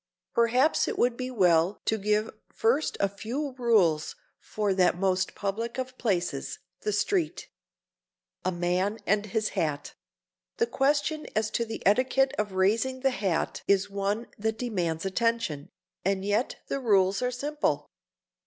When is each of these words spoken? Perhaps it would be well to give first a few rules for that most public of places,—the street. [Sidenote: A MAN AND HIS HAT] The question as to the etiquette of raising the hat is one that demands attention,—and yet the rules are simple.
Perhaps 0.33 0.87
it 0.87 0.97
would 0.97 1.15
be 1.15 1.29
well 1.29 1.79
to 1.85 1.99
give 1.99 2.31
first 2.51 2.97
a 2.99 3.07
few 3.07 3.51
rules 3.59 4.15
for 4.39 4.73
that 4.73 4.97
most 4.97 5.35
public 5.35 5.77
of 5.77 5.95
places,—the 5.99 6.91
street. 6.91 7.49
[Sidenote: 8.43 8.43
A 8.43 8.51
MAN 8.59 8.99
AND 9.05 9.25
HIS 9.27 9.49
HAT] 9.49 9.93
The 10.57 10.65
question 10.65 11.27
as 11.35 11.51
to 11.51 11.65
the 11.65 11.83
etiquette 11.85 12.33
of 12.39 12.53
raising 12.53 13.01
the 13.01 13.11
hat 13.11 13.61
is 13.67 13.91
one 13.91 14.25
that 14.39 14.57
demands 14.57 15.05
attention,—and 15.05 16.25
yet 16.25 16.55
the 16.67 16.79
rules 16.79 17.21
are 17.21 17.29
simple. 17.29 17.87